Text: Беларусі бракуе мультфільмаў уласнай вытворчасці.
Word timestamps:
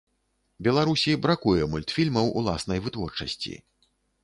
Беларусі 0.67 1.11
бракуе 1.25 1.67
мультфільмаў 1.75 2.33
уласнай 2.41 2.83
вытворчасці. 2.89 3.53